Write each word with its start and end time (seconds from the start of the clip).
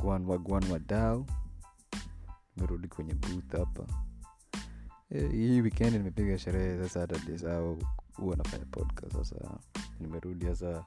wagwan 0.00 0.24
wagwan 0.26 0.64
wadau 0.72 1.26
merudi 2.56 2.88
kwenye 2.88 3.14
booth 3.14 3.52
hapa. 3.52 3.86
Eh, 5.10 5.30
hii 5.30 5.60
weekend 5.60 5.92
nimepiga 5.92 6.38
sherehe 6.38 6.82
sasa 6.82 7.00
hata 7.00 7.16
huwa 8.16 8.36
nafanya 8.36 8.64
podcast 8.64 9.12
sasa. 9.12 9.58
Nimerudi 10.00 10.46
sasa. 10.46 10.84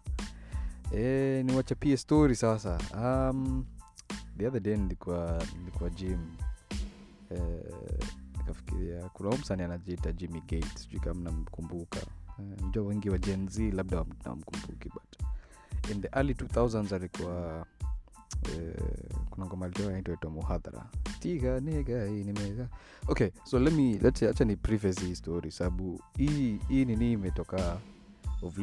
E, 0.95 1.43
niwachapie 1.45 1.97
story 1.97 2.35
sasa. 2.35 2.79
Um, 2.95 3.65
the 4.37 4.47
other 4.47 4.61
day 4.61 4.77
nilikuwa 4.77 5.43
nilikuwa 5.59 5.89
gym. 5.89 6.19
E, 7.31 7.37
nikafikiria 8.37 9.09
kuna 9.09 9.29
umsani 9.29 9.63
anajiita 9.63 10.11
jimmy 10.11 10.41
gate 10.41 10.77
sijui 10.77 10.99
kama 10.99 11.21
namkumbuka 11.21 11.99
mjua 12.67 12.85
wengi 12.85 13.09
wa 13.09 13.17
gen 13.17 13.49
labda 13.71 14.05
namkumbuki 14.25 14.89
but 14.89 15.21
in 15.91 16.01
the 16.01 16.07
early 16.07 16.33
2000s 16.33 16.95
alikuwa 16.95 17.65
kuna 19.29 19.45
ngoma 19.45 19.65
alitoa 19.65 19.91
inaitwa 19.91 20.31
muhadhara 20.31 20.85
tiga 21.19 21.59
niga 21.59 22.05
hii 22.05 22.23
nimega 22.23 22.67
okay 23.07 23.29
so 23.43 23.59
let 23.59 23.73
me 23.73 23.99
let's 24.01 24.23
acha 24.23 24.45
ni 24.45 24.55
preface 24.55 25.15
story 25.15 25.51
sababu 25.51 26.01
hii 26.17 26.59
hii 26.67 26.85
nini 26.85 27.11
imetoka? 27.11 27.77
Of 28.41 28.57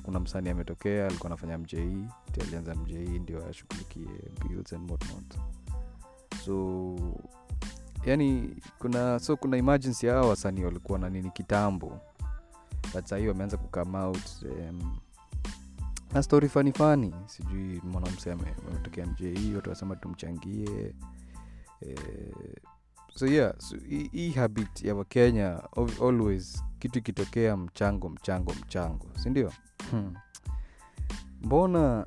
kuna 0.00 0.20
msanii 0.20 0.50
ametokea 0.50 1.06
alikuwa 1.06 1.26
anafanya 1.26 1.58
mjei 1.58 2.04
ti 2.32 2.40
alianza 2.40 2.74
mjei 2.74 3.18
ndio 3.18 3.46
ashughulikie 3.46 4.08
bills 4.48 4.72
and 4.72 4.90
whatnot 4.90 5.34
so 6.44 6.96
yani 8.06 8.56
kuna 8.78 9.18
so 9.18 9.36
kuna 9.36 9.56
emergency 9.56 10.06
hao 10.06 10.28
wasanii 10.28 10.64
walikuwa 10.64 10.98
na 10.98 11.10
nini 11.10 11.30
kitambo. 11.30 12.00
But 12.94 13.04
sahii 13.06 13.28
wameanza 13.28 13.56
kukame 13.56 13.98
out 13.98 14.28
um, 14.42 14.96
na 16.14 16.22
stori 16.22 16.48
fani 16.72 16.72
sijui 17.26 17.80
mwanamseme 17.84 18.54
ametokea 18.68 19.06
mjei 19.06 19.54
watu 19.54 19.70
wasema 19.70 19.96
tumchangie 19.96 20.94
eh, 21.80 22.34
so 23.14 23.26
yeah 23.26 23.54
so, 23.58 23.76
hii- 23.76 24.08
habit 24.30 24.82
ya 24.84 24.94
wakenya 24.94 25.62
always 26.02 26.64
kitu 26.78 26.98
ikitokea 26.98 27.56
mchango 27.56 28.08
mchango 28.08 28.52
mchango 28.52 29.06
sindio 29.22 29.52
hmm. 29.90 30.14
mbona 31.42 32.06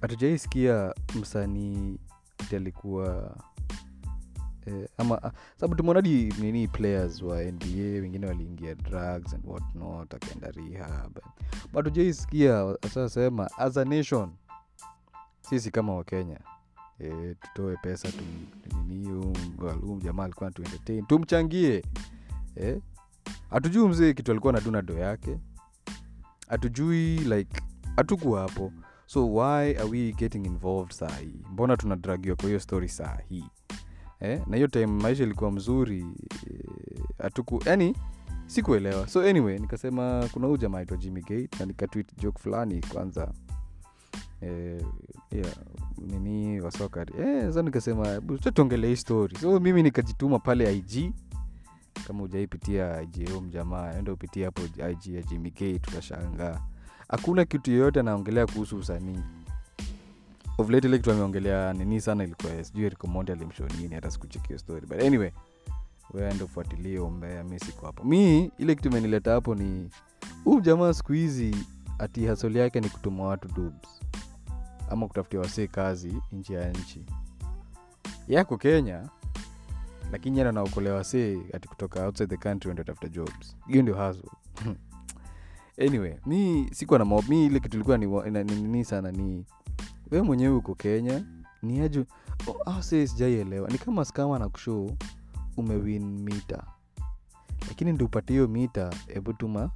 hatujaisikia 0.00 0.94
msanii 1.20 1.98
alikuwa 2.56 3.36
eh, 4.66 4.88
ama 4.98 5.32
sababu 5.56 5.74
tumeona 5.74 6.02
di 6.02 6.34
nini 6.40 6.68
players 6.68 7.22
wa 7.22 7.42
nba 7.44 7.66
wengine 7.76 8.26
waliingia 8.26 8.74
drugs 8.74 9.34
and 9.34 9.46
whatnot 9.46 10.14
akaenda 10.14 10.50
rehab. 10.50 11.18
But 11.72 11.86
ujaisikia 11.86 12.76
asasema 12.82 13.50
as 13.58 13.76
a 13.76 13.84
nation 13.84 14.30
sisi 15.40 15.70
kama 15.70 15.94
wakenya 15.94 16.40
e, 17.00 17.34
tutoe 17.40 17.76
pesa 17.76 18.08
tumnini 18.70 19.36
jamaa 19.98 20.24
alikuwa 20.24 20.50
tu 20.50 20.62
entertain 20.62 21.06
tumchangie. 21.06 21.82
Eh? 22.56 22.78
hatujui 23.50 23.88
mzee 23.88 24.12
kitu 24.12 24.30
alikuwa 24.30 24.52
na 24.52 24.60
dunado 24.60 24.94
yake. 24.94 25.38
Hatujui 26.48 27.18
like 27.18 27.62
hatukuwa 27.96 28.40
hapo. 28.40 28.72
So 29.06 29.34
why 29.34 29.76
are 29.76 29.84
we 29.84 30.12
getting 30.12 30.46
involved 30.46 30.92
saa 30.92 31.16
hii? 31.16 31.42
Mbona 31.50 31.76
tunadragiwa 31.76 32.36
kwa 32.36 32.46
hiyo 32.46 32.60
story 32.60 32.88
saa 32.88 33.18
hii 33.28 33.44
eh? 34.22 34.40
na 34.46 34.56
hiyo 34.56 34.68
time 34.68 34.86
maisha 34.86 35.22
ilikuwa 35.22 35.52
mzuri 35.52 36.06
eh, 36.50 37.04
hatuku 37.18 37.62
yani 37.66 37.96
sikuelewa. 38.46 39.08
So 39.08 39.20
anyway 39.20 39.58
nikasema 39.58 40.28
kuna 40.32 40.46
huu 40.46 40.56
jamaa 40.56 40.78
aitwa 40.78 40.96
jimmy 40.96 41.20
gate 41.20 41.48
na 41.60 41.66
nikatwit 41.66 42.06
joke 42.18 42.38
fulani 42.42 42.80
kwanza. 42.92 43.32
Eh, 44.40 44.82
yeah, 45.30 45.56
nini 45.98 46.60
wasokari 46.60 47.14
eh, 47.20 47.52
sa 47.52 47.62
nikasema 47.62 48.20
tuongele 48.54 48.88
hii 48.88 48.96
story. 48.96 49.36
So 49.38 49.60
mimi 49.60 49.82
nikajituma 49.82 50.38
pale 50.38 50.76
ig 50.76 51.12
kama 52.06 52.22
ujaipitia 52.22 53.02
ig 53.02 53.28
huyo 53.28 53.40
mjamaa 53.40 53.92
enda 53.94 54.12
upitia 54.12 54.46
hapo 54.46 54.62
ig 54.90 55.06
ya 55.14 55.22
jimmy 55.22 55.50
gate 55.50 55.80
utashangaa. 55.88 56.60
Hakuna 57.08 57.44
kitu 57.44 57.70
yoyote 57.70 58.00
anaongelea 58.00 58.46
kuhusu 58.46 58.76
usanii 58.76 59.18
of 60.58 60.70
late 60.70 60.88
kitu 60.88 61.10
ameongelea 61.10 61.72
nini 61.72 62.00
sana 62.00 62.24
ilikuwa 62.24 62.64
sijui 62.64 62.84
Eric 62.84 63.04
Omondi 63.04 63.32
alimshow 63.32 63.66
nini 63.80 63.94
hata 63.94 64.10
sikuchekio 64.10 64.58
story. 64.58 64.86
But 64.86 65.02
anyway 65.02 65.30
weende 66.14 66.44
ufuatilie 66.44 66.98
ombea 66.98 67.44
mi 67.44 67.58
siko 67.60 67.86
hapo. 67.86 68.04
Mi 68.04 68.50
ile 68.58 68.74
kitu 68.74 68.88
imenileta 68.88 69.30
hapo 69.32 69.54
ni 69.54 69.90
huu 70.44 70.60
jamaa 70.60 70.92
siku 70.92 71.12
hizi 71.12 71.56
ati 71.98 72.26
hasoli 72.26 72.58
yake 72.58 72.80
ni 72.80 72.88
kutuma 72.88 73.24
watu 73.24 73.48
dubs. 73.48 74.00
Ama 74.90 75.08
kutafutia 75.08 75.40
wasee 75.40 75.66
kazi 75.66 76.16
nje 76.32 76.54
ya 76.54 76.70
nchi. 76.70 77.06
Yako 78.28 78.56
kenya 78.56 79.08
lakini 80.12 80.38
yana 80.38 80.52
naokolea 80.52 80.94
wasee 80.94 81.38
ati 81.52 81.68
kutoka 81.68 82.04
outside 82.06 82.36
the 82.36 82.36
country 82.48 82.68
wende 82.68 82.84
tafuta 82.84 83.08
jobs. 83.08 83.56
Hiyo 83.66 83.82
ndio 83.82 83.94
hazo 83.94 84.24
anyway 85.86 86.14
mi 86.26 86.68
sikuwa 86.72 86.98
na 86.98 87.04
mob 87.04 87.28
mi 87.28 87.46
ile 87.46 87.60
kitu 87.60 87.76
ilikuwa 87.76 87.98
ni 87.98 88.06
ni, 88.06 88.44
ni, 88.44 88.62
ni 88.62 88.84
sana 88.84 89.12
ni 89.12 89.44
we 90.12 90.22
mwenyewe 90.22 90.54
uko 90.56 90.74
kenya 90.74 91.24
ni 91.62 91.80
aju 91.80 92.06
oh, 92.46 92.70
ah, 92.70 92.82
sijaielewa. 92.82 93.68
Ni 93.68 93.78
kama 93.78 94.04
skama 94.04 94.38
na 94.38 94.48
kushuu 94.48 94.96
umewin 95.56 96.04
mita 96.22 96.64
lakini 97.68 97.92
ndi 97.92 98.04
upate 98.04 98.32
hiyo 98.32 98.48
mita 98.48 98.90
hebu 99.06 99.32
tuma 99.32 99.70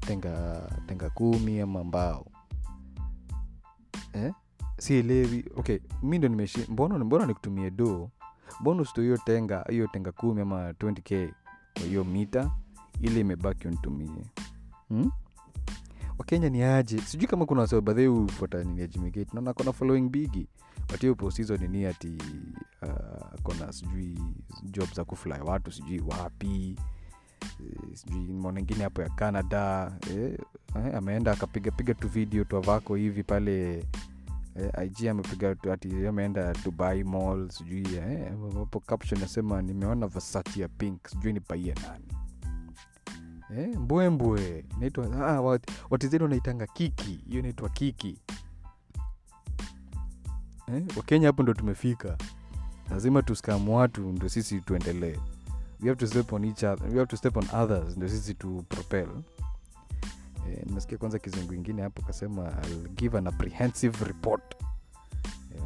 tenga 0.00 0.62
tenga 0.86 1.10
kumi 1.10 1.60
ama 1.60 1.84
mbao. 1.84 2.26
Eh? 4.12 4.32
sielewi. 4.78 5.44
Okay 5.56 5.78
mi 6.02 6.18
ndo 6.18 6.28
nimeshi 6.28 6.66
mbona 6.68 6.98
mbona 6.98 7.26
nikutumie 7.26 7.70
do 7.70 8.10
mbona 8.60 8.82
usito 8.82 9.02
hiyo 9.02 9.16
tenga 9.16 9.64
hiyo 9.68 9.86
tenga 9.86 10.12
kumi 10.12 10.40
ama 10.40 10.70
20k 10.72 11.32
kwa 11.74 11.82
hiyo 11.82 12.04
mita 12.04 12.50
ile 13.00 13.20
imebaki 13.20 13.68
unitumie. 13.68 14.24
Hmm? 14.88 15.10
Wakenya 16.18 16.48
ni 16.50 16.62
aje? 16.62 16.98
Sijui 17.00 17.26
kama 17.26 17.46
kuna 17.46 17.60
wasabadhe 17.60 18.08
ufuata 18.08 18.64
nini 18.64 18.82
kona 19.52 19.72
following 19.72 20.08
bigi 20.08 20.48
but 20.88 21.00
hiyo 21.00 21.14
nini 21.56 21.84
ati 21.86 22.12
uh, 22.82 23.40
kona 23.42 23.72
sijui 23.72 24.18
job 24.62 24.88
za 24.94 25.04
kufly 25.04 25.32
watu 25.44 25.72
sijui 25.72 26.00
wapi 26.00 26.76
eh, 27.60 27.96
sijui 27.96 28.32
mona 28.32 28.60
hapo 28.82 29.02
ya 29.02 29.08
canada 29.08 29.92
eh, 30.10 30.38
eh, 30.76 30.94
ameenda 30.96 31.32
akapigapiga 31.32 31.94
tu 31.94 32.08
video 32.08 32.44
twavako 32.44 32.94
hivi 32.94 33.22
pale 33.22 33.78
eh, 34.56 34.86
ig 34.86 35.08
amepiga 35.08 35.54
ameenda 36.08 36.54
dubai 36.64 37.04
mall 37.04 37.50
sijui 37.50 37.94
eh, 37.94 38.32
hapo 38.54 38.80
caption 38.80 39.20
nasema 39.20 39.62
nimeona 39.62 40.06
vasati 40.06 40.60
ya 40.60 40.68
pink. 40.68 41.08
Sijui 41.08 41.32
nipaie 41.32 41.74
nani 41.74 42.04
eh, 43.58 43.76
mbwembwe 43.78 44.64
inaitwa 44.76 45.26
ah, 45.28 45.40
wat, 45.40 45.70
watizeni 45.90 46.22
wanaitanga 46.22 46.66
kiki. 46.66 47.20
Hiyo 47.28 47.38
inaitwa 47.40 47.68
kiki. 47.68 48.18
Eh, 50.68 50.82
wakenya 50.96 51.26
hapo 51.26 51.42
ndo 51.42 51.54
tumefika. 51.54 52.18
Lazima 52.90 53.22
tuskam 53.22 53.68
watu 53.68 54.00
ndo 54.12 54.28
sisi 54.28 54.60
tuendelee. 54.60 55.16
We 55.80 55.88
have 55.88 55.96
to 56.00 56.06
step 56.06 56.32
on 56.32 56.44
each 56.44 56.62
other 56.62 56.88
we 56.88 56.94
have 56.98 57.06
to 57.06 57.16
step 57.16 57.36
on 57.36 57.44
others 57.62 57.96
ndo 57.96 58.08
sisi 58.08 58.34
tu 58.34 58.64
propel. 58.68 59.08
Eh, 60.50 60.66
kwanza 60.98 61.18
kizungu 61.18 61.54
ingine 61.54 61.82
hapo 61.82 62.02
kasema 62.02 62.42
I'll 62.42 62.88
give 62.88 63.18
an 63.18 63.26
apprehensive 63.26 64.04
report 64.04 64.54
eh, 65.54 65.62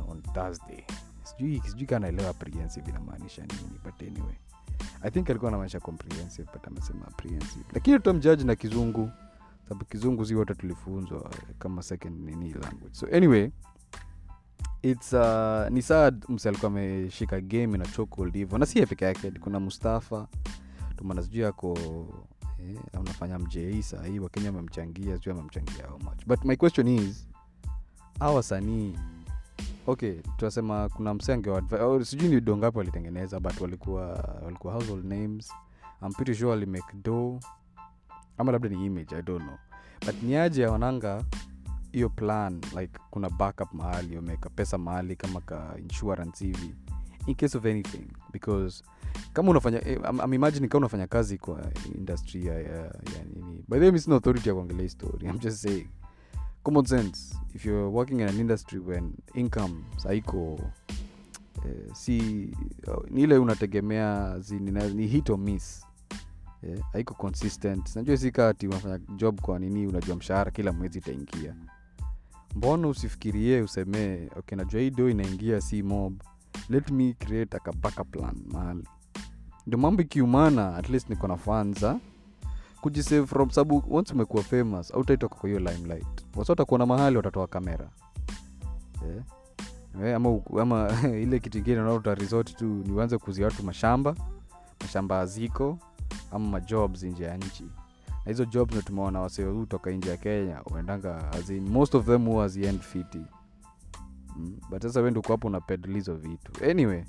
sijui 1.22 1.62
sijui 1.66 1.86
inamaanisha 2.90 3.42
nini 3.42 3.78
anyway 4.06 4.34
i 5.02 5.10
think 5.10 5.30
alikuwa 5.30 5.48
anamaanisha 5.48 5.80
comprehensive 5.80 6.48
but 6.52 6.66
amesema 6.66 7.06
apprehensive. 7.06 7.64
Lakini 7.72 7.96
tutamjaji 7.96 8.44
na 8.44 8.54
kizungu 8.56 9.10
sababu 9.68 9.84
kizungu 9.84 10.26
si 10.26 10.34
wote 10.34 10.54
tulifunzwa 10.54 11.30
kama 11.58 11.82
second 11.82 12.20
nini 12.28 12.52
language. 12.54 12.92
So 12.94 13.06
anyway 13.12 13.50
its 14.82 15.12
uh, 15.12 15.68
ni 15.70 15.82
sad 15.82 16.24
msi 16.28 16.48
alikuwa 16.48 16.70
ameshika 16.70 17.40
game 17.40 17.78
na 17.78 17.86
chokehold 17.86 18.34
hivyo 18.34 18.58
na 18.58 18.66
si 18.66 18.86
peke 18.86 19.04
yake 19.04 19.30
kuna 19.30 19.60
mustafa 19.60 20.28
tumana 20.96 21.22
sijui 21.22 21.44
ako 21.44 21.78
eh, 22.58 23.00
unafanya 23.00 23.38
mjei 23.38 23.82
sahii 23.82 24.18
wakenya 24.18 24.48
amemchangia 24.48 25.14
sijui 25.16 25.32
amemchangia 25.32 25.88
much. 26.04 26.26
But 26.26 26.44
my 26.44 26.56
question 26.56 26.88
is 26.88 27.28
a 28.20 28.30
wasanii 28.30 28.98
okay 29.86 30.20
tunasema 30.36 30.88
kuna 30.88 31.14
msenge 31.14 31.50
oh, 31.50 32.04
sijui 32.04 32.28
ni 32.28 32.40
dongapo 32.40 32.78
walitengeneza 32.78 33.40
but 33.40 33.60
walikuwa 33.60 34.06
walikuwa 34.44 34.72
household 34.72 35.04
names. 35.04 35.52
I'm 36.02 36.12
pretty 36.12 36.34
sure 36.34 36.50
walimake 36.50 36.96
do 37.04 37.40
ama 38.38 38.52
labda 38.52 38.68
ni 38.68 38.86
image 38.86 39.14
i 39.16 39.22
don't 39.22 39.42
know. 39.44 39.56
But 40.06 40.22
ni 40.22 40.36
aje 40.36 40.66
wananga 40.66 41.24
hiyo 41.92 42.08
plan 42.08 42.60
like 42.80 42.98
kuna 43.10 43.30
backup 43.30 43.72
mahali 43.74 44.16
wameweka 44.16 44.50
pesa 44.50 44.78
mahali 44.78 45.16
kama 45.16 45.40
ka 45.40 45.74
insurance 45.78 46.44
hivi. 46.44 46.74
In 47.26 47.34
case 47.34 47.58
of 47.58 47.64
anything 47.64 48.06
because 48.32 48.84
kama 49.32 49.50
unafanya 49.50 49.88
eh, 49.88 50.00
I'm, 50.10 50.34
I'm 50.34 50.68
kama 50.68 50.78
unafanya 50.78 51.06
kazi 51.06 51.38
kwa 51.38 51.60
industry 51.94 52.46
ya, 52.46 52.54
ya, 52.54 52.76
ya 52.84 53.24
nini. 53.34 53.64
By 53.68 53.78
the 53.78 53.90
way 53.90 54.00
authority 54.16 54.48
ya 54.48 54.54
kuongelea 54.54 54.88
story 54.88 55.26
i'm 55.26 55.38
just 55.38 55.56
saying 55.56 55.86
common 56.66 56.84
sense. 56.84 57.32
If 57.54 57.64
you're 57.64 57.88
working 57.88 58.20
in 58.20 58.28
an 58.28 58.40
industry 58.40 58.80
when 58.80 59.12
income 59.36 59.84
saiko 59.98 60.58
eh, 61.64 61.94
si 61.94 62.18
ni 63.10 63.22
ile 63.22 63.38
unategemea 63.38 64.40
ni, 64.50 64.70
ni 64.94 65.06
hit 65.06 65.30
or 65.30 65.38
miss. 65.38 65.86
Eh, 66.62 66.78
haiko 66.92 67.14
consistent. 67.14 67.96
Najua 67.96 68.16
si 68.16 68.32
unafanya 68.62 68.98
job 69.16 69.40
kwa 69.40 69.58
nini 69.58 69.86
unajua 69.86 70.16
mshahara 70.16 70.50
kila 70.50 70.72
mwezi 70.72 70.98
itaingia. 70.98 71.54
Mbona 72.56 72.88
usifikirie 72.88 73.62
usemee 73.62 74.28
okay 74.36 74.58
najua 74.58 74.80
hii 74.80 74.90
do 74.90 75.10
inaingia 75.10 75.60
si 75.60 75.82
mob. 75.82 76.22
Let 76.68 76.90
me 76.90 77.12
create 77.12 77.56
aka 77.56 77.72
backup 77.72 78.10
plan 78.10 78.36
mahali. 78.52 78.84
Ndio 79.66 79.78
mambo 79.78 80.02
ikiumana 80.02 80.76
at 80.76 80.90
least 80.90 81.10
niko 81.10 81.28
na 81.28 81.36
fanza 81.36 81.98
kujisave 82.86 83.26
from 83.26 83.50
sababu 83.50 83.84
once 83.90 84.14
umekuwa 84.14 84.42
famous 84.42 84.94
autaitoka 84.94 85.34
kwa 85.34 85.48
hiyo 85.48 85.58
limelight. 85.60 86.24
Wasa 86.36 86.52
utakuona 86.52 86.86
mahali 86.86 87.16
watatoa 87.16 87.46
kamera. 87.46 87.90
Yeah. 89.08 89.24
yeah, 90.02 90.16
ama, 90.16 90.40
ama 90.60 90.90
ile 91.22 91.40
kitu 91.40 91.58
ingine 91.58 91.76
nao 91.76 91.96
utaresort 91.96 92.56
tu 92.56 92.64
ni 92.64 93.18
kuzia 93.18 93.44
watu 93.44 93.62
mashamba 93.62 94.14
mashamba 94.80 95.20
aziko 95.20 95.78
ama 96.32 96.48
majobs 96.48 97.02
nje 97.02 97.24
ya 97.24 97.36
nchi. 97.36 97.64
Na 98.24 98.32
hizo 98.32 98.44
job 98.44 98.70
ndo 98.72 98.82
tumeona 98.82 99.20
wasee 99.20 99.66
toka 99.68 99.90
nje 99.90 100.10
ya 100.10 100.16
kenya 100.16 100.62
uendanga 100.64 101.32
azin 101.32 101.56
in, 101.66 101.72
most 101.72 101.94
of 101.94 102.06
them 102.06 102.24
huwa 102.26 102.42
haziend 102.42 102.80
fiti. 102.80 103.20
Mm. 104.36 104.58
but 104.70 104.82
sasa 104.82 105.00
wendo 105.00 105.20
uko 105.20 105.32
hapo 105.32 105.46
unapedal 105.48 105.92
hizo 105.94 106.14
vitu. 106.14 106.64
Anyway 106.70 107.04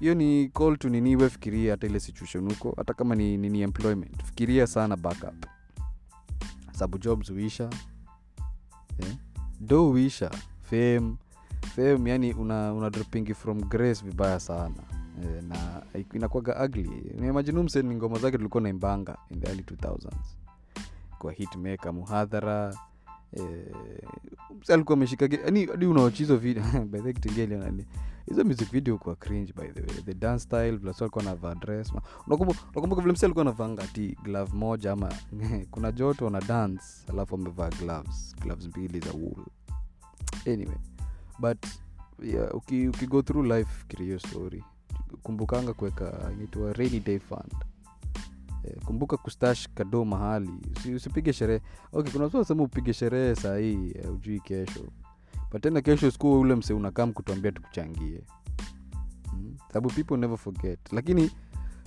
hiyo 0.00 0.14
ni 0.14 0.48
call 0.48 0.76
to 0.76 0.88
nini 0.88 1.16
we 1.16 1.30
fikiria 1.30 1.70
hata 1.70 1.86
ile 1.86 2.00
situation 2.00 2.48
huko 2.48 2.74
hata 2.76 2.94
kama 2.94 3.14
ni 3.14 3.36
nini 3.36 3.60
employment 3.60 4.24
fikiria 4.24 4.66
sana 4.66 4.96
backup. 4.96 5.46
Sababu 6.72 6.98
jobs 6.98 7.30
huisha 7.32 7.70
yeah. 8.98 9.14
do 9.60 9.82
huisha 9.88 10.30
fame 10.62 11.14
fame 11.74 12.10
yani 12.10 12.32
una, 12.32 12.72
una 12.74 12.90
dropping 12.90 13.34
from 13.34 13.60
grace 13.60 14.04
vibaya 14.04 14.40
sana 14.40 14.74
yeah, 15.22 15.44
na 15.44 15.82
inakwaga 16.14 16.56
agli 16.56 16.90
imajinumse 17.18 17.82
ni 17.82 17.94
ngoma 17.94 18.18
zake 18.18 18.36
tulikuwa 18.36 18.62
naimbanga 18.62 19.18
in 19.30 19.40
the 19.40 19.46
early 19.46 19.62
2000s 19.62 20.10
kwa 21.18 21.32
hitmaker 21.32 21.92
muhadhara 21.92 22.76
eh, 23.32 23.74
alikuwa 24.68 24.96
ameshika 24.96 25.28
yani 25.44 25.66
hadi 25.66 25.86
unaoch 25.86 26.14
hizo 26.14 26.36
video. 26.36 26.62
By 26.90 26.98
the 26.98 27.04
way 27.04 27.12
kitingeli 27.12 27.56
nani 27.56 27.86
music 28.44 28.70
video 28.70 28.98
kwa 28.98 29.16
cringe 29.16 29.52
by 29.52 29.68
the 29.68 29.80
way. 29.80 30.02
The 30.04 30.14
dance 30.14 30.44
style 30.44 30.76
vile 30.76 30.94
alikuwa 31.00 31.24
na 31.24 31.34
vadress 31.34 31.92
unakumbuka 32.26 33.00
vile 33.02 33.12
mse 33.12 33.26
alikuwa 33.26 33.42
anavanga 33.42 33.86
ti 33.86 34.18
glove 34.22 34.52
moja 34.56 34.92
ama 34.92 35.12
kuna 35.70 35.92
joto 35.92 36.30
na 36.30 36.40
dance 36.40 36.84
alafu 37.08 37.34
amevaa 37.34 37.70
gloves 37.70 38.36
gloves 38.40 38.66
mbili 38.66 39.00
za 39.00 39.10
wool. 39.12 39.46
Anyway 40.46 40.76
but 41.38 41.66
yeah, 42.22 42.54
uki, 42.54 42.88
uki 42.88 43.06
go 43.06 43.22
through 43.22 43.46
life 43.46 43.70
fikiria 43.70 44.18
story. 44.18 44.64
Kumbukanga 45.22 45.74
kuweka 45.74 46.30
inaitwa 46.32 46.72
rainy 46.72 47.00
day 47.00 47.18
fund 47.18 47.54
kumbuka 48.84 49.16
kustash 49.16 49.68
kado 49.74 50.04
mahali. 50.04 50.50
Usi- 50.76 50.94
usipige 50.94 51.32
sherehe. 51.32 51.60
Okay 51.92 52.12
kuna 52.12 52.30
sema 52.44 52.62
upige 52.62 52.92
sherehe 52.92 53.34
sahii 53.34 53.92
uh, 54.04 54.14
ujui 54.14 54.40
kesho. 54.40 54.80
But 55.52 55.64
kesho 55.82 56.10
siku 56.10 56.40
ule 56.40 56.54
mse 56.54 56.72
unakam 56.74 57.12
kutuambia 57.12 57.52
tukuchangie. 57.52 58.20
Mm? 59.32 59.56
sababu 59.68 59.94
people 59.94 60.16
never 60.16 60.36
forget. 60.38 60.92
Lakini 60.92 61.30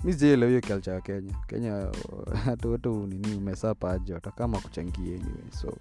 mi 0.03 0.13
hiyo 0.47 0.61
culture 0.61 0.95
ya 0.95 1.01
kenya. 1.01 1.33
Kenya 1.47 1.91
hata 2.45 2.67
nini 3.07 3.35
umesapa 3.35 3.99
watakama 4.13 4.59
kuchangie 4.59 5.15
anyway 5.15 5.51
so. 5.61 5.73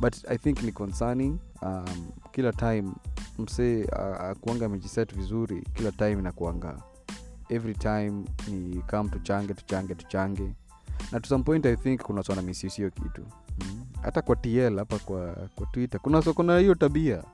But 0.00 0.16
i 0.28 0.38
think 0.38 0.62
ni 0.62 0.72
concerning 0.72 1.38
um, 1.62 1.84
kila 2.32 2.52
time 2.52 2.84
msee 3.38 3.84
uh, 3.84 4.20
akuanga 4.20 4.66
amejiset 4.66 5.14
vizuri 5.16 5.62
kila 5.74 5.92
time 5.92 6.12
inakuanga 6.12 6.82
every 7.54 7.74
time 7.74 8.24
ni 8.48 8.82
kam 8.86 9.08
tuchange 9.08 9.54
tuchange 9.54 9.94
tuchange. 9.94 10.54
Na 11.12 11.20
to 11.20 11.28
some 11.28 11.44
point 11.44 11.66
i 11.66 11.76
think 11.76 12.02
kuna 12.02 12.22
sona 12.22 12.42
misuse 12.42 12.76
hiyo 12.76 12.90
kitu. 12.90 13.22
Mm. 13.60 13.84
kwa 14.24 14.36
tl 14.36 14.78
hapa 14.78 14.98
kwa, 14.98 15.32
kwa 15.54 15.66
twitter 15.66 16.00
kuna 16.00 16.22
kuna 16.22 16.58
hiyo 16.58 16.74
tabia. 16.74 17.24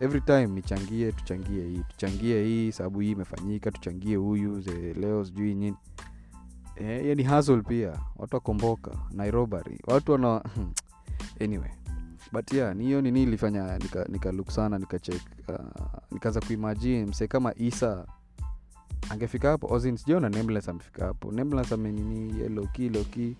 Every 0.00 0.20
time 0.20 0.46
nichangie 0.46 1.12
tuchangie 1.12 1.64
hii 1.64 1.82
tuchangie 1.88 2.44
hii 2.44 2.72
sababu 2.72 3.00
hii 3.00 3.10
imefanyika 3.10 3.70
tuchangie 3.70 4.16
huyu 4.16 4.62
leo 5.00 5.24
sijui 5.24 5.54
nini. 5.54 5.76
Eh, 6.76 7.06
yani 7.06 7.22
hasl 7.22 7.62
pia. 7.62 7.98
Watu 8.16 8.36
wakomboka 8.36 8.90
nairobari 9.10 9.80
watu 9.86 10.12
wana 10.12 10.42
anyway. 11.44 11.70
But 12.32 12.52
yeah 12.52 12.76
ni 12.76 12.84
hiyo 12.84 13.00
nini 13.00 13.22
ilifanya 13.22 13.78
nika, 13.78 14.04
nika 14.04 14.32
sana 14.52 14.78
nikachek 14.78 15.22
uh, 15.48 15.54
nikaanza 16.10 16.40
kuimagine 16.40 17.06
msee 17.06 17.26
kama 17.26 17.54
isa 17.56 18.06
angefika 19.10 19.48
hapo 19.50 19.74
Ozin 19.74 19.96
sijaona 19.96 20.28
nameless 20.28 20.68
amefika 20.68 21.04
hapo. 21.04 21.32
Nameless 21.32 21.72
amenini 21.72 22.48
loki 22.48 22.88
loki 22.88 23.36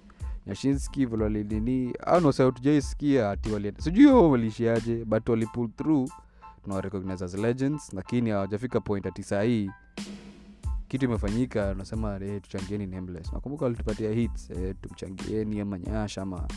nyashinski 0.46 1.06
vile 1.06 1.22
walinini. 1.22 1.94
Au 2.06 2.20
ati 3.30 3.50
wali 3.50 3.72
sijui 3.78 4.06
wao 4.06 4.30
waliishiaje 4.30 5.04
but 5.04 5.28
walipull 5.28 5.68
through. 5.76 6.10
Tunawarecognize 6.62 7.24
as 7.24 7.34
legends 7.34 7.92
lakini 7.92 8.30
hawajafika 8.30 8.80
point 8.80 9.06
ati 9.06 9.22
sahii 9.22 9.70
kitu 10.88 11.04
imefanyika 11.04 11.70
unasema 11.70 12.18
hey, 12.18 12.40
tuchangieni 12.40 12.86
nameless. 12.86 13.32
Nakumbuka 13.32 13.64
walitupatia 13.64 14.10
hits 14.12 14.48
hey, 14.48 14.72
tumchangieni 14.74 15.60
ama 15.60 15.78
nyasha 15.78 16.22
ama 16.22 16.48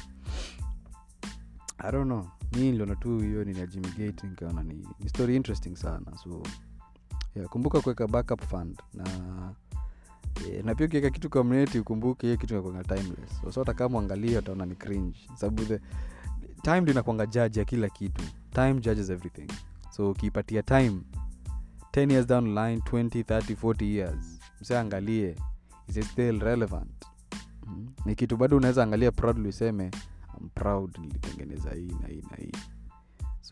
i 1.77 1.91
don't 1.91 2.05
know. 2.05 2.27
Mi 2.55 2.61
niliona 2.71 2.95
tu 2.95 3.19
hiyo 3.19 3.43
ni 3.43 3.53
nikaona 4.27 4.63
ni, 4.63 4.87
ni 4.99 5.09
story 5.09 5.35
interesting 5.35 5.75
sana 5.75 6.17
so 6.23 6.43
yeah, 7.35 7.49
kumbuka 7.49 7.81
kuweka 7.81 8.07
backup 8.07 8.41
fund 8.43 8.79
na 8.93 9.03
yeah, 10.49 10.65
na 10.65 10.75
pia 10.75 10.85
ukiweka 10.85 11.09
kitu 11.09 11.29
community 11.29 11.79
ukumbuke 11.79 12.27
hiyo 12.27 12.37
kitu 12.37 12.55
nakwanga 12.55 12.83
timeless. 12.83 13.41
So 13.53 13.59
hata 13.59 13.73
kama 13.73 13.99
utaona 14.39 14.65
ni 14.65 14.75
cringe. 14.75 15.19
Sababu 15.35 15.65
the 15.65 15.79
time 16.61 16.81
ndio 16.81 16.91
inakwanga 16.93 17.25
judge 17.25 17.59
ya 17.59 17.65
kila 17.65 17.89
kitu. 17.89 18.21
Time 18.53 18.73
judges 18.73 19.09
everything. 19.09 19.47
So 19.89 20.11
ukiipatia 20.11 20.63
time 20.63 21.01
10 21.91 22.11
years 22.11 22.27
down 22.27 22.45
line 22.47 22.77
20 22.77 23.23
30 23.23 23.55
40 23.55 23.83
years 23.85 24.39
msiangalie 24.61 25.35
is 25.87 26.05
still 26.11 26.39
relevant. 26.39 27.05
Mm. 27.67 27.87
ni 28.05 28.15
kitu 28.15 28.37
bado 28.37 28.57
unaweza 28.57 28.83
angalia 28.83 29.11
proudly 29.11 29.49
useme 29.49 29.91
I'm 30.39 30.49
proud 30.49 30.97
nilitengeneza 30.97 31.69
hii 31.71 31.95
na 32.01 32.07
hii 32.07 32.23
na 32.31 32.37
hii 32.37 32.51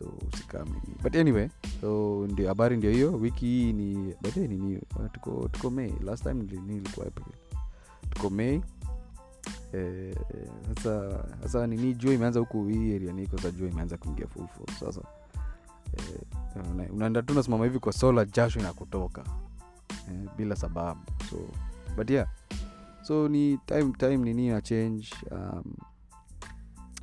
so 0.00 0.12
usikamini 0.32 0.80
but 1.02 1.16
anyway 1.16 1.48
so 1.80 2.26
ndio 2.30 2.48
habari 2.48 2.76
ndio 2.76 2.90
hiyo. 2.90 3.12
Wiki 3.12 3.46
hii 3.46 3.72
ni 3.72 4.14
bahe 4.22 4.48
nini 4.48 4.80
tuko 5.12 5.48
tuko 5.48 5.70
mei 5.70 5.94
last 6.04 6.22
time 6.22 6.44
nilikuwa 6.66 7.06
april. 7.06 7.26
Tuko 8.10 8.30
mei 8.30 8.62
Eh, 9.72 10.16
sasa 10.74 11.24
sasa 11.42 11.66
nini 11.66 11.94
jua 11.94 12.12
imeanza 12.14 12.40
huku 12.40 12.64
hii 12.68 12.94
area 12.96 13.12
niko 13.12 13.38
sa 13.38 13.50
jua 13.50 13.68
imeanza 13.68 13.96
kuingia 13.96 14.26
full 14.26 14.46
sasa 14.80 15.00
eh, 15.98 16.90
unaenda 16.94 17.22
tu 17.22 17.34
nasimama 17.34 17.64
hivi 17.64 17.78
kwa 17.78 17.92
sola 17.92 18.24
jasho 18.24 18.60
inakutoka. 18.60 19.24
Eh, 20.10 20.28
bila 20.36 20.56
sababu. 20.56 21.00
So 21.30 21.36
but 21.96 22.10
yeah. 22.10 22.28
So 23.02 23.28
ni 23.28 23.58
time 23.66 23.92
time 23.98 24.16
nini 24.16 24.48
na 24.48 24.60
change? 24.60 25.08
Um, 25.30 25.64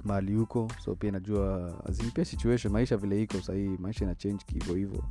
mahali 0.07 0.35
huko 0.35 0.71
so 0.83 0.95
pia 0.95 1.11
najua 1.11 1.73
pia 2.13 2.25
situation 2.25 2.73
maisha 2.73 2.97
vile 2.97 3.21
iko 3.23 3.41
sahii 3.41 3.77
maisha 3.79 4.05
ina 4.05 4.15
change 4.15 4.43
kihivo 4.45 4.73
hivo. 4.75 5.03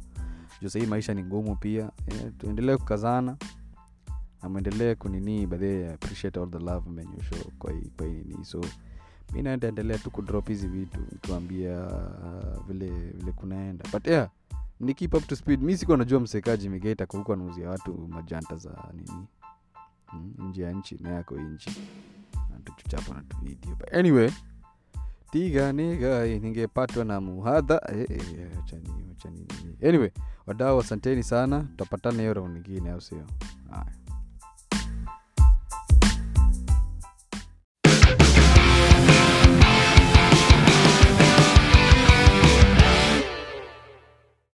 Juu 0.62 0.68
sahii 0.68 0.86
maisha 0.86 1.14
ni 1.14 1.24
ngumu 1.24 1.56
pia 1.56 1.90
eh, 2.06 2.32
tuendelee 2.38 2.76
kukazana 2.76 3.36
na 4.42 4.48
mwendelee 4.48 4.94
kunini 4.94 5.46
badhee 5.46 5.92
appreciate 5.92 6.40
all 6.40 6.50
so 8.44 8.60
mi 9.32 9.42
naendaendelea 9.42 9.98
tu 9.98 10.10
kudrop 10.10 10.48
hizi 10.48 10.68
vitu 10.68 11.00
nikiwambia 11.12 11.86
uh, 11.86 12.66
vile 12.66 12.90
vile 12.90 13.32
kunaenda. 13.32 13.84
But 13.92 14.06
yeah 14.06 14.30
ni 14.80 14.94
keep 14.94 15.14
up 15.14 15.26
to 15.26 15.36
speed. 15.36 15.62
Mi 15.62 15.76
sikuwa 15.76 15.96
najua 15.98 16.20
msekaji 16.20 16.68
migeita 16.68 17.06
kwa 17.06 17.34
anauzia 17.34 17.70
watu 17.70 18.08
majanta 18.08 18.56
za 18.56 18.92
nini 18.94 19.26
mm, 20.12 20.34
nje 20.38 20.62
ya 20.62 20.72
nchi 20.72 20.96
na 21.00 21.10
yako 21.10 21.36
nchi 21.36 21.70
natuchapa 22.50 23.14
na 23.14 23.22
video 23.42 23.74
but 23.74 23.94
anyway 23.94 24.30
tiga 25.37 25.73
niga 25.73 26.25
ningepatwa 26.26 27.05
na 27.05 27.21
muhadha 27.21 27.81
eh, 27.93 28.07
eh, 28.11 29.88
anyway 29.88 30.11
wadau 30.47 30.81
asanteni 30.81 31.23
sana. 31.23 31.61
Tutapatana 31.62 32.19
hiyo 32.21 32.35
raundi 32.35 32.61
nyingine 32.61 32.90
au 32.90 33.00
sio? 33.00 33.26
Haya 33.71 34.05